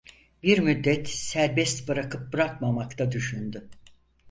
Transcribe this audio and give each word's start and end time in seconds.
Bir 0.43 0.59
müddet 0.59 1.09
serbest 1.09 1.87
bırakıp 1.87 2.33
bırakmamakta 2.33 3.11
düşündü. 3.11 3.69